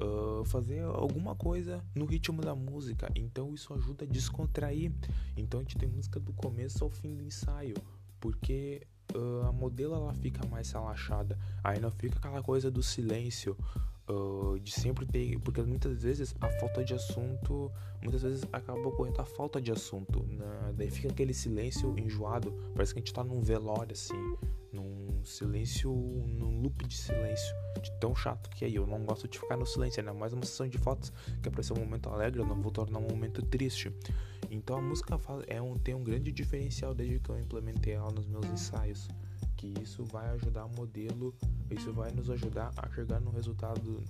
uh, 0.00 0.44
fazer 0.44 0.80
alguma 0.82 1.34
coisa 1.34 1.84
no 1.94 2.04
ritmo 2.04 2.40
da 2.40 2.54
música. 2.54 3.10
Então 3.14 3.54
isso 3.54 3.74
ajuda 3.74 4.04
a 4.04 4.08
descontrair. 4.08 4.92
Então 5.36 5.60
a 5.60 5.62
gente 5.62 5.76
tem 5.76 5.88
música 5.88 6.20
do 6.20 6.32
começo 6.32 6.84
ao 6.84 6.90
fim 6.90 7.14
do 7.14 7.24
ensaio, 7.24 7.74
porque 8.20 8.86
uh, 9.14 9.46
a 9.48 9.52
modelo 9.52 9.94
ela 9.94 10.14
fica 10.14 10.46
mais 10.46 10.70
relaxada. 10.70 11.38
Aí 11.62 11.80
não 11.80 11.90
fica 11.90 12.18
aquela 12.18 12.42
coisa 12.42 12.70
do 12.70 12.82
silêncio. 12.82 13.56
Uh, 14.08 14.58
de 14.58 14.72
sempre 14.72 15.06
ter, 15.06 15.38
porque 15.38 15.62
muitas 15.62 16.02
vezes 16.02 16.34
a 16.40 16.48
falta 16.58 16.82
de 16.82 16.92
assunto, 16.94 17.70
muitas 18.02 18.22
vezes 18.22 18.44
acaba 18.52 18.80
ocorrendo 18.88 19.20
a 19.20 19.24
falta 19.24 19.60
de 19.60 19.70
assunto, 19.70 20.26
né? 20.26 20.72
daí 20.74 20.90
fica 20.90 21.10
aquele 21.10 21.32
silêncio 21.32 21.96
enjoado, 21.96 22.52
parece 22.74 22.92
que 22.92 22.98
a 22.98 23.02
gente 23.02 23.14
tá 23.14 23.22
num 23.22 23.40
velório 23.40 23.92
assim, 23.92 24.36
num 24.72 25.24
silêncio, 25.24 25.92
num 25.92 26.60
loop 26.60 26.84
de 26.88 26.96
silêncio, 26.96 27.54
de 27.80 27.92
tão 28.00 28.12
chato 28.12 28.50
que 28.50 28.64
é. 28.64 28.70
Eu 28.70 28.84
não 28.84 29.04
gosto 29.04 29.28
de 29.28 29.38
ficar 29.38 29.56
no 29.56 29.66
silêncio, 29.66 30.00
ainda 30.00 30.12
mais 30.12 30.32
uma 30.32 30.44
sessão 30.44 30.68
de 30.68 30.78
fotos 30.78 31.12
que 31.40 31.48
é 31.48 31.52
pra 31.52 31.62
ser 31.62 31.74
um 31.74 31.80
momento 31.80 32.08
alegre, 32.08 32.40
eu 32.40 32.46
não 32.46 32.60
vou 32.60 32.72
tornar 32.72 32.98
um 32.98 33.08
momento 33.08 33.42
triste. 33.42 33.92
Então 34.50 34.76
a 34.76 34.82
música 34.82 35.18
é 35.46 35.62
um, 35.62 35.78
tem 35.78 35.94
um 35.94 36.02
grande 36.02 36.32
diferencial 36.32 36.92
desde 36.92 37.20
que 37.20 37.30
eu 37.30 37.38
implementei 37.38 37.94
ela 37.94 38.10
nos 38.10 38.26
meus 38.26 38.44
ensaios, 38.46 39.08
que 39.56 39.72
isso 39.80 40.04
vai 40.04 40.28
ajudar 40.30 40.64
o 40.64 40.76
modelo, 40.76 41.32
isso 41.70 41.92
vai 41.92 42.10
nos 42.10 42.28
ajudar 42.28 42.72
a 42.76 42.88
chegar 42.90 43.20
no 43.20 43.30
resultado, 43.30 44.02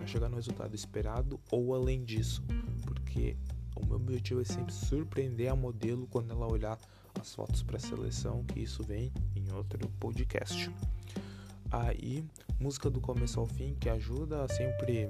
a 0.00 0.06
chegar 0.06 0.28
no 0.28 0.36
resultado 0.36 0.74
esperado 0.74 1.40
ou 1.50 1.74
além 1.74 2.04
disso, 2.04 2.42
porque 2.84 3.36
o 3.74 3.84
meu 3.84 3.96
objetivo 3.96 4.40
é 4.40 4.44
sempre 4.44 4.72
surpreender 4.72 5.50
a 5.50 5.56
modelo 5.56 6.06
quando 6.06 6.30
ela 6.30 6.46
olhar 6.46 6.78
as 7.18 7.34
fotos 7.34 7.62
para 7.62 7.78
seleção, 7.78 8.44
que 8.44 8.60
isso 8.60 8.84
vem 8.84 9.12
em 9.34 9.52
outro 9.52 9.88
podcast. 9.98 10.70
Aí, 11.70 12.24
música 12.58 12.90
do 12.90 13.00
começo 13.00 13.40
ao 13.40 13.46
fim, 13.46 13.74
que 13.74 13.88
ajuda 13.88 14.46
sempre 14.48 15.06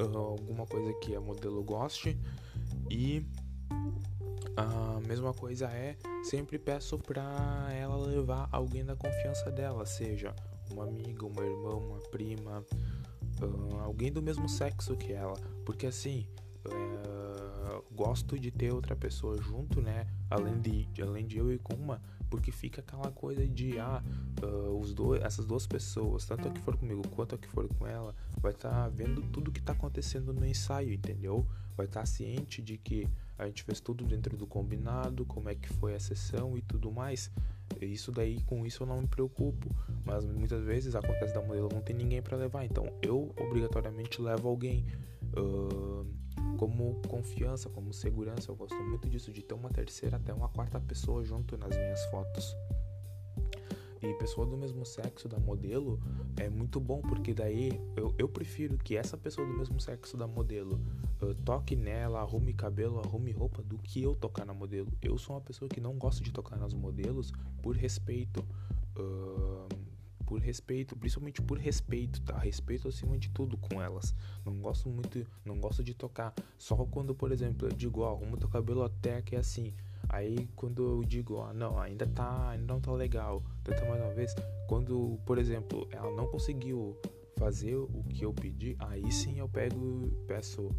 uh, 0.00 0.16
alguma 0.16 0.66
coisa 0.66 0.92
que 0.94 1.14
a 1.14 1.20
modelo 1.20 1.62
goste. 1.62 2.18
E 2.90 3.24
a 4.56 5.00
mesma 5.06 5.32
coisa 5.32 5.66
é, 5.66 5.96
sempre 6.24 6.58
peço 6.58 6.98
para 6.98 7.68
ela 7.72 7.96
levar 7.96 8.48
alguém 8.50 8.84
da 8.84 8.96
confiança 8.96 9.50
dela, 9.50 9.86
seja 9.86 10.34
uma 10.72 10.84
amiga, 10.84 11.24
uma 11.26 11.44
irmã, 11.44 11.74
uma 11.76 11.98
prima, 12.10 12.64
uh, 13.40 13.78
alguém 13.80 14.12
do 14.12 14.20
mesmo 14.20 14.48
sexo 14.48 14.96
que 14.96 15.12
ela, 15.12 15.36
porque 15.64 15.86
assim, 15.86 16.26
uh, 16.66 17.84
gosto 17.92 18.38
de 18.38 18.50
ter 18.50 18.72
outra 18.72 18.96
pessoa 18.96 19.40
junto, 19.40 19.80
né? 19.80 20.06
Além 20.28 20.60
de, 20.60 20.88
além 21.00 21.26
de 21.26 21.38
eu 21.38 21.52
e 21.52 21.58
com 21.58 21.74
uma, 21.74 22.02
porque 22.28 22.52
fica 22.52 22.80
aquela 22.80 23.10
coisa 23.10 23.46
de 23.46 23.78
ah, 23.78 24.02
uh, 24.42 24.78
os 24.78 24.94
dois, 24.94 25.22
essas 25.22 25.46
duas 25.46 25.66
pessoas, 25.66 26.24
tanto 26.24 26.48
a 26.48 26.50
que 26.50 26.60
for 26.60 26.76
comigo 26.76 27.06
quanto 27.08 27.34
a 27.34 27.38
que 27.38 27.48
for 27.48 27.68
com 27.68 27.86
ela, 27.86 28.14
vai 28.40 28.52
estar 28.52 28.70
tá 28.70 28.88
vendo 28.88 29.22
tudo 29.32 29.50
que 29.50 29.60
está 29.60 29.72
acontecendo 29.72 30.32
no 30.32 30.46
ensaio, 30.46 30.92
entendeu? 30.92 31.46
Vai 31.76 31.86
estar 31.86 32.00
tá 32.00 32.06
ciente 32.06 32.62
de 32.62 32.76
que 32.76 33.08
a 33.38 33.46
gente 33.46 33.62
fez 33.62 33.80
tudo 33.80 34.04
dentro 34.04 34.36
do 34.36 34.46
combinado, 34.46 35.24
como 35.24 35.48
é 35.48 35.54
que 35.54 35.68
foi 35.68 35.94
a 35.94 36.00
sessão 36.00 36.56
e 36.56 36.62
tudo 36.62 36.90
mais. 36.90 37.30
Isso 37.80 38.10
daí, 38.10 38.40
com 38.42 38.66
isso 38.66 38.82
eu 38.82 38.86
não 38.86 39.00
me 39.00 39.06
preocupo, 39.06 39.68
mas 40.04 40.24
muitas 40.24 40.64
vezes 40.64 40.94
acontece 40.94 41.34
da 41.34 41.42
modelo 41.42 41.68
não 41.72 41.80
tem 41.80 41.94
ninguém 41.94 42.20
para 42.20 42.36
levar, 42.36 42.64
então 42.64 42.86
eu 43.02 43.32
obrigatoriamente 43.38 44.20
levo 44.20 44.48
alguém. 44.48 44.84
Uh, 45.36 46.06
como 46.58 47.00
confiança, 47.08 47.70
como 47.70 47.92
segurança. 47.92 48.50
Eu 48.50 48.56
gosto 48.56 48.74
muito 48.74 49.08
disso, 49.08 49.32
de 49.32 49.42
ter 49.42 49.54
uma 49.54 49.70
terceira 49.70 50.16
até 50.16 50.34
uma 50.34 50.48
quarta 50.48 50.78
pessoa 50.80 51.24
junto 51.24 51.56
nas 51.56 51.74
minhas 51.74 52.04
fotos. 52.06 52.54
E 54.02 54.14
pessoa 54.14 54.46
do 54.46 54.56
mesmo 54.56 54.84
sexo 54.84 55.28
da 55.28 55.40
modelo 55.40 56.00
é 56.36 56.48
muito 56.48 56.78
bom, 56.78 57.00
porque 57.00 57.34
daí 57.34 57.80
eu, 57.96 58.14
eu 58.16 58.28
prefiro 58.28 58.76
que 58.78 58.96
essa 58.96 59.16
pessoa 59.16 59.46
do 59.46 59.52
mesmo 59.54 59.80
sexo 59.80 60.16
da 60.16 60.26
modelo 60.26 60.80
uh, 61.20 61.34
toque 61.44 61.74
nela, 61.74 62.20
arrume 62.20 62.52
cabelo, 62.52 63.00
arrume 63.00 63.32
roupa, 63.32 63.62
do 63.62 63.76
que 63.78 64.02
eu 64.02 64.14
tocar 64.14 64.44
na 64.44 64.54
modelo. 64.54 64.88
Eu 65.02 65.18
sou 65.18 65.34
uma 65.34 65.42
pessoa 65.42 65.68
que 65.68 65.80
não 65.80 65.94
gosta 65.94 66.22
de 66.22 66.32
tocar 66.32 66.56
nas 66.56 66.74
modelos 66.74 67.32
por 67.60 67.74
respeito. 67.74 68.44
Uh, 68.96 69.57
por 70.28 70.40
respeito, 70.40 70.94
principalmente 70.94 71.40
por 71.40 71.56
respeito, 71.56 72.20
tá? 72.20 72.36
Respeito 72.38 72.86
acima 72.86 73.16
de 73.16 73.30
tudo 73.30 73.56
com 73.56 73.80
elas. 73.80 74.14
Não 74.44 74.54
gosto 74.60 74.86
muito, 74.90 75.26
não 75.42 75.58
gosto 75.58 75.82
de 75.82 75.94
tocar. 75.94 76.34
Só 76.58 76.76
quando, 76.84 77.14
por 77.14 77.32
exemplo, 77.32 77.66
eu 77.66 77.72
digo, 77.72 78.02
ó, 78.02 78.12
arruma 78.12 78.36
teu 78.36 78.48
cabelo 78.48 78.82
até 78.82 79.22
que 79.22 79.34
é 79.34 79.38
assim. 79.38 79.72
Aí 80.06 80.46
quando 80.54 80.86
eu 80.86 81.02
digo, 81.02 81.36
ó, 81.36 81.54
não, 81.54 81.78
ainda 81.80 82.06
tá, 82.06 82.50
ainda 82.50 82.66
não 82.66 82.78
tá 82.78 82.92
legal. 82.92 83.42
Tenta 83.64 83.86
mais 83.86 84.02
uma 84.02 84.12
vez. 84.12 84.34
Quando, 84.68 85.18
por 85.24 85.38
exemplo, 85.38 85.88
ela 85.90 86.14
não 86.14 86.26
conseguiu 86.26 86.94
fazer 87.38 87.76
o 87.76 88.04
que 88.10 88.22
eu 88.22 88.34
pedi, 88.34 88.76
aí 88.80 89.10
sim 89.10 89.38
eu 89.38 89.48
pego, 89.48 90.10
peço 90.26 90.70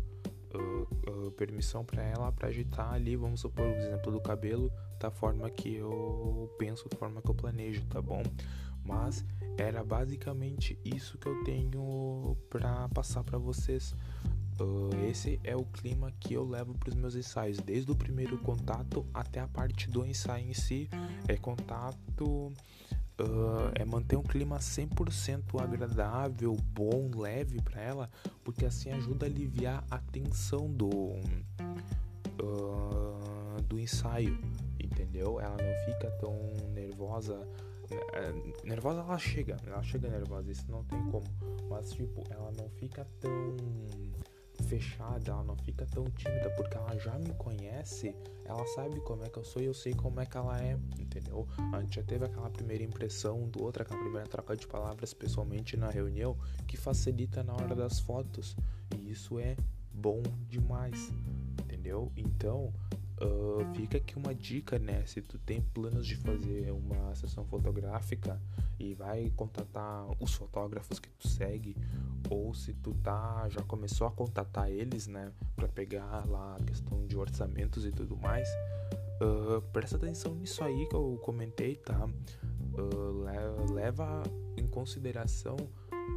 uh, 0.53 1.27
uh, 1.27 1.31
permissão 1.31 1.83
para 1.83 2.03
ela 2.03 2.31
para 2.31 2.49
agitar 2.49 2.93
ali, 2.93 3.15
vamos 3.15 3.39
supor, 3.41 3.65
o 3.65 3.75
exemplo 3.75 4.11
do 4.11 4.19
cabelo, 4.19 4.71
da 4.99 5.09
forma 5.09 5.49
que 5.49 5.75
eu 5.75 6.53
penso, 6.59 6.87
da 6.89 6.97
forma 6.97 7.21
que 7.21 7.29
eu 7.29 7.35
planejo, 7.35 7.85
tá 7.85 8.01
bom? 8.01 8.21
Mas 8.83 9.25
era 9.57 9.83
basicamente 9.83 10.77
isso 10.83 11.17
que 11.17 11.27
eu 11.27 11.43
tenho 11.43 12.37
para 12.49 12.87
passar 12.89 13.23
para 13.23 13.37
vocês. 13.37 13.95
Uh, 14.59 14.89
esse 15.09 15.39
é 15.43 15.55
o 15.55 15.63
clima 15.63 16.11
que 16.19 16.33
eu 16.33 16.43
levo 16.43 16.73
para 16.73 16.89
os 16.89 16.95
meus 16.95 17.15
ensaios, 17.15 17.59
desde 17.59 17.89
o 17.91 17.95
primeiro 17.95 18.37
contato 18.39 19.05
até 19.13 19.39
a 19.39 19.47
parte 19.47 19.89
do 19.89 20.05
ensaio 20.05 20.49
em 20.49 20.53
si. 20.53 20.89
É 21.27 21.37
contato, 21.37 22.25
uh, 22.25 23.71
é 23.73 23.85
manter 23.85 24.17
um 24.17 24.23
clima 24.23 24.57
100% 24.57 25.61
agradável, 25.61 26.57
bom, 26.73 27.09
leve 27.15 27.61
para 27.61 27.81
ela, 27.81 28.09
porque 28.43 28.65
assim 28.65 28.91
ajuda 28.91 29.25
a 29.25 29.29
aliviar 29.29 29.83
a 29.89 29.97
tensão 29.97 30.69
do, 30.69 30.89
uh, 32.41 33.61
do 33.65 33.79
ensaio, 33.79 34.37
entendeu? 34.77 35.39
Ela 35.39 35.55
não 35.55 35.85
fica 35.85 36.11
tão 36.19 36.37
nervosa 36.73 37.47
nervosa 38.63 39.01
ela 39.01 39.17
chega, 39.17 39.57
ela 39.65 39.81
chega 39.83 40.09
nervosa, 40.09 40.51
isso 40.51 40.65
não 40.69 40.83
tem 40.83 41.01
como. 41.09 41.25
Mas 41.69 41.91
tipo, 41.91 42.23
ela 42.29 42.51
não 42.57 42.69
fica 42.69 43.05
tão 43.19 43.55
fechada, 44.63 45.31
ela 45.31 45.43
não 45.43 45.55
fica 45.57 45.85
tão 45.85 46.05
tímida, 46.11 46.49
porque 46.51 46.77
ela 46.77 46.97
já 46.97 47.17
me 47.17 47.33
conhece, 47.35 48.15
ela 48.45 48.65
sabe 48.67 48.99
como 49.01 49.23
é 49.23 49.29
que 49.29 49.37
eu 49.37 49.43
sou 49.43 49.61
e 49.61 49.65
eu 49.65 49.73
sei 49.73 49.93
como 49.93 50.19
é 50.19 50.25
que 50.25 50.37
ela 50.37 50.59
é, 50.61 50.77
entendeu? 50.99 51.47
A 51.73 51.81
gente 51.81 51.95
já 51.95 52.03
teve 52.03 52.25
aquela 52.25 52.49
primeira 52.49 52.83
impressão 52.83 53.47
do 53.47 53.63
outro, 53.63 53.83
aquela 53.83 53.99
primeira 53.99 54.27
troca 54.27 54.55
de 54.55 54.67
palavras 54.67 55.13
pessoalmente 55.13 55.77
na 55.77 55.89
reunião, 55.89 56.37
que 56.67 56.77
facilita 56.77 57.43
na 57.43 57.53
hora 57.53 57.75
das 57.75 57.99
fotos. 57.99 58.55
E 58.97 59.11
isso 59.11 59.39
é 59.39 59.55
bom 59.93 60.21
demais, 60.47 61.11
entendeu? 61.63 62.11
Então, 62.15 62.73
Uh, 63.21 63.75
fica 63.75 63.97
aqui 63.97 64.17
uma 64.17 64.33
dica, 64.33 64.79
né? 64.79 65.03
Se 65.05 65.21
tu 65.21 65.37
tem 65.39 65.61
planos 65.61 66.07
de 66.07 66.15
fazer 66.15 66.71
uma 66.71 67.13
sessão 67.15 67.45
fotográfica 67.45 68.39
e 68.79 68.93
vai 68.93 69.29
contatar 69.35 70.05
os 70.21 70.33
fotógrafos 70.33 70.99
que 70.99 71.09
tu 71.09 71.27
segue, 71.27 71.75
ou 72.29 72.53
se 72.53 72.73
tu 72.73 72.93
tá 73.03 73.47
já 73.49 73.61
começou 73.63 74.07
a 74.07 74.11
contatar 74.11 74.71
eles, 74.71 75.07
né, 75.07 75.33
para 75.55 75.67
pegar 75.67 76.25
lá 76.29 76.55
a 76.55 76.63
questão 76.63 77.05
de 77.07 77.17
orçamentos 77.17 77.85
e 77.85 77.91
tudo 77.91 78.15
mais, 78.15 78.47
uh, 79.21 79.61
presta 79.73 79.97
atenção 79.97 80.33
nisso 80.35 80.63
aí 80.63 80.87
que 80.87 80.95
eu 80.95 81.19
comentei, 81.21 81.75
tá? 81.75 82.05
Uh, 82.05 83.73
leva 83.73 84.23
em 84.55 84.65
consideração 84.67 85.57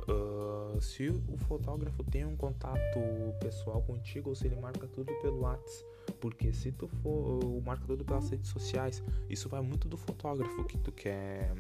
Uh, 0.09 0.80
se 0.80 1.09
o 1.09 1.37
fotógrafo 1.47 2.02
tem 2.02 2.25
um 2.25 2.35
contato 2.35 2.99
pessoal 3.40 3.80
contigo 3.82 4.30
ou 4.30 4.35
se 4.35 4.47
ele 4.47 4.56
marca 4.56 4.87
tudo 4.88 5.12
pelo 5.21 5.40
WhatsApp. 5.40 5.92
Porque 6.22 6.52
se 6.52 6.70
tu 6.70 6.86
for 6.86 7.60
marca 7.62 7.84
tudo 7.84 8.04
pelas 8.04 8.30
redes 8.30 8.48
sociais, 8.48 9.02
isso 9.28 9.48
vai 9.48 9.60
muito 9.60 9.88
do 9.88 9.96
fotógrafo 9.96 10.64
que 10.64 10.78
tu 10.78 10.92
quer 10.92 11.52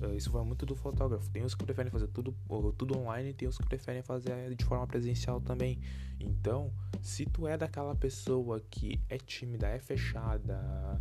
Uh, 0.00 0.14
isso 0.16 0.30
vai 0.30 0.44
muito 0.44 0.66
do 0.66 0.74
fotógrafo. 0.74 1.30
Tem 1.30 1.44
os 1.44 1.54
que 1.54 1.64
preferem 1.64 1.90
fazer 1.90 2.08
tudo, 2.08 2.34
tudo 2.76 2.98
online, 2.98 3.32
tem 3.32 3.48
os 3.48 3.56
que 3.56 3.64
preferem 3.64 4.02
fazer 4.02 4.54
de 4.54 4.64
forma 4.64 4.86
presencial 4.86 5.40
também. 5.40 5.80
Então, 6.20 6.72
se 7.00 7.24
tu 7.24 7.46
é 7.46 7.56
daquela 7.56 7.94
pessoa 7.94 8.60
que 8.70 9.00
é 9.08 9.16
tímida, 9.16 9.68
é 9.68 9.78
fechada, 9.78 11.00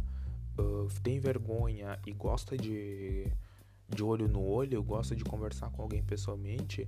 uh, 0.57 0.87
tem 1.01 1.19
vergonha 1.19 1.99
e 2.05 2.13
gosta 2.13 2.55
de, 2.55 3.27
de 3.89 4.03
olho 4.03 4.27
no 4.27 4.41
olho, 4.41 4.81
gosta 4.83 5.15
de 5.15 5.23
conversar 5.23 5.69
com 5.71 5.81
alguém 5.81 6.03
pessoalmente, 6.03 6.87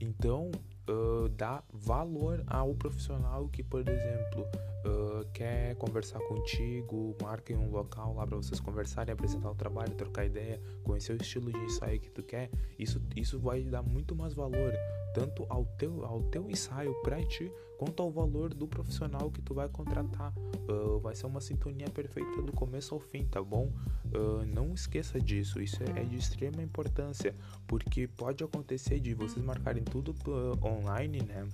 então 0.00 0.50
uh, 0.88 1.28
dá 1.30 1.62
valor 1.72 2.42
ao 2.46 2.74
profissional 2.74 3.48
que, 3.48 3.62
por 3.62 3.80
exemplo, 3.88 4.42
uh, 4.84 5.24
quer 5.32 5.74
conversar 5.76 6.20
contigo, 6.20 7.16
marca 7.22 7.52
em 7.52 7.56
um 7.56 7.70
local 7.70 8.14
lá 8.14 8.26
para 8.26 8.36
vocês 8.36 8.60
conversarem, 8.60 9.12
apresentar 9.12 9.50
o 9.50 9.54
trabalho, 9.54 9.94
trocar 9.94 10.24
ideia, 10.24 10.60
conhecer 10.82 11.12
o 11.12 11.22
estilo 11.22 11.52
de 11.52 11.58
ensaio 11.58 12.00
que 12.00 12.10
tu 12.10 12.22
quer. 12.22 12.50
Isso, 12.78 13.00
isso 13.16 13.38
vai 13.38 13.62
dar 13.62 13.82
muito 13.82 14.14
mais 14.14 14.34
valor 14.34 14.72
tanto 15.14 15.46
ao 15.48 15.64
teu, 15.78 16.04
ao 16.04 16.22
teu 16.24 16.50
ensaio 16.50 16.92
para 17.02 17.22
ti 17.24 17.50
quanto 17.78 18.02
ao 18.02 18.10
valor 18.10 18.52
do 18.52 18.66
profissional 18.66 19.30
que 19.30 19.40
tu 19.40 19.54
vai 19.54 19.68
contratar. 19.68 20.32
Uh, 20.68 20.98
vai 21.00 21.14
ser 21.14 21.26
uma 21.26 21.40
sintonia 21.40 21.88
perfeita 21.88 22.42
do 22.42 22.52
começo 22.52 22.94
ao 22.94 23.00
fim, 23.00 23.24
tá 23.24 23.42
bom? 23.42 23.72
Uh, 24.14 24.44
não 24.46 24.72
esqueça 24.72 25.20
disso, 25.20 25.60
isso 25.60 25.82
é, 25.82 26.00
é, 26.00 26.04
de 26.04 26.16
extrema 26.16 26.62
importância, 26.62 27.34
porque 27.66 28.06
pode 28.06 28.44
acontecer 28.44 29.00
de 29.00 29.12
vocês 29.12 29.44
marcarem 29.44 29.82
tudo 29.82 30.14
uh, 30.28 30.64
online, 30.64 31.20
né? 31.22 31.48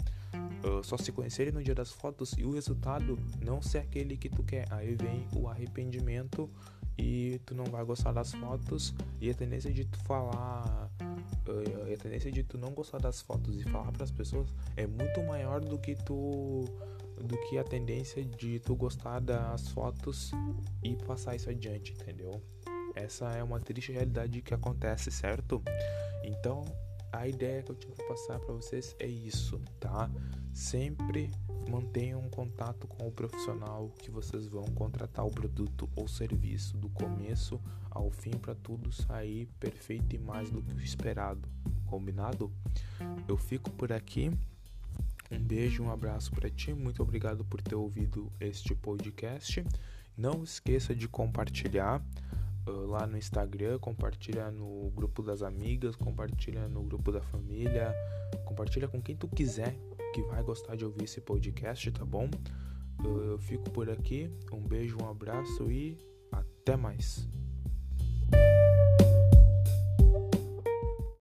só 0.84 0.96
se 0.98 1.10
conhecerem 1.10 1.52
no 1.52 1.62
dia 1.64 1.74
das 1.74 1.90
fotos 1.90 2.34
e 2.36 2.44
o 2.44 2.52
resultado 2.52 3.18
não 3.40 3.62
ser 3.62 3.78
aquele 3.78 4.16
que 4.16 4.28
tu 4.28 4.42
quer. 4.42 4.66
Aí 4.70 4.94
vem 4.94 5.26
o 5.34 5.48
arrependimento 5.48 6.50
e 6.98 7.40
tu 7.46 7.54
não 7.54 7.64
vai 7.64 7.82
gostar 7.82 8.12
das 8.12 8.32
fotos 8.32 8.94
e 9.20 9.30
a 9.30 9.34
tendência 9.34 9.72
de 9.72 9.86
tu 9.86 9.98
falar 10.04 10.90
a 11.00 12.02
tendência 12.02 12.30
de 12.30 12.42
tu 12.42 12.58
não 12.58 12.72
gostar 12.72 12.98
das 12.98 13.22
fotos 13.22 13.58
e 13.58 13.64
falar 13.64 13.90
para 13.92 14.04
as 14.04 14.10
pessoas 14.10 14.48
é 14.76 14.86
muito 14.86 15.22
maior 15.22 15.60
do 15.60 15.78
que 15.78 15.94
tu 15.94 16.64
do 17.22 17.36
que 17.48 17.58
a 17.58 17.64
tendência 17.64 18.24
de 18.24 18.58
tu 18.60 18.74
gostar 18.74 19.20
das 19.20 19.68
fotos 19.68 20.30
e 20.82 20.96
passar 20.96 21.36
isso 21.36 21.50
adiante, 21.50 21.92
entendeu? 21.92 22.42
Essa 22.94 23.30
é 23.32 23.42
uma 23.42 23.60
triste 23.60 23.92
realidade 23.92 24.42
que 24.42 24.52
acontece, 24.52 25.10
certo? 25.10 25.62
Então, 26.24 26.64
a 27.12 27.26
ideia 27.26 27.62
que 27.62 27.70
eu 27.70 27.76
tinha 27.76 27.94
que 27.94 28.04
passar 28.04 28.38
para 28.38 28.54
vocês 28.54 28.94
é 28.98 29.06
isso, 29.06 29.60
tá? 29.78 30.10
Sempre 30.52 31.30
mantenham 31.68 32.20
um 32.20 32.28
contato 32.28 32.86
com 32.86 33.06
o 33.06 33.12
profissional 33.12 33.90
que 33.98 34.10
vocês 34.10 34.46
vão 34.46 34.64
contratar 34.64 35.26
o 35.26 35.30
produto 35.30 35.88
ou 35.94 36.08
serviço 36.08 36.76
do 36.76 36.88
começo 36.88 37.60
ao 37.90 38.10
fim 38.10 38.30
para 38.30 38.54
tudo 38.54 38.92
sair 38.92 39.46
perfeito 39.58 40.14
e 40.14 40.18
mais 40.18 40.50
do 40.50 40.62
que 40.62 40.74
o 40.74 40.80
esperado. 40.80 41.48
Combinado? 41.86 42.52
Eu 43.28 43.36
fico 43.36 43.70
por 43.70 43.92
aqui. 43.92 44.30
Um 45.30 45.38
beijo, 45.38 45.82
um 45.82 45.90
abraço 45.90 46.30
para 46.32 46.50
ti. 46.50 46.72
Muito 46.74 47.02
obrigado 47.02 47.44
por 47.44 47.62
ter 47.62 47.74
ouvido 47.74 48.32
este 48.40 48.74
podcast. 48.74 49.64
Não 50.16 50.42
esqueça 50.42 50.94
de 50.94 51.06
compartilhar 51.06 52.02
uh, 52.66 52.86
lá 52.86 53.06
no 53.06 53.16
Instagram, 53.16 53.78
compartilha 53.78 54.50
no 54.50 54.90
grupo 54.90 55.22
das 55.22 55.42
amigas, 55.42 55.94
compartilha 55.94 56.68
no 56.68 56.82
grupo 56.82 57.12
da 57.12 57.20
família, 57.20 57.94
compartilha 58.44 58.88
com 58.88 59.00
quem 59.00 59.16
tu 59.16 59.28
quiser 59.28 59.76
que 60.12 60.22
vai 60.22 60.42
gostar 60.42 60.76
de 60.76 60.84
ouvir 60.84 61.04
esse 61.04 61.20
podcast, 61.20 61.90
tá 61.92 62.04
bom? 62.04 62.28
Eu 63.02 63.38
fico 63.38 63.70
por 63.70 63.88
aqui. 63.88 64.30
Um 64.52 64.60
beijo, 64.60 64.98
um 65.00 65.08
abraço 65.08 65.70
e 65.70 65.96
até 66.32 66.76
mais. 66.76 67.28